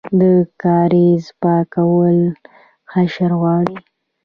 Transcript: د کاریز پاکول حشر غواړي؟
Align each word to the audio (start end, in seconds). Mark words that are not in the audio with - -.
د 0.19 0.21
کاریز 0.61 1.23
پاکول 1.41 2.17
حشر 2.93 3.31
غواړي؟ 3.41 3.77